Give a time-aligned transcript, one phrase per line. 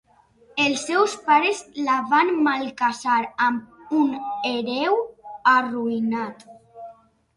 [0.61, 3.19] Els seus pares la van malcasar
[3.49, 4.17] amb un
[4.53, 4.97] hereu
[5.57, 6.47] arruïnat.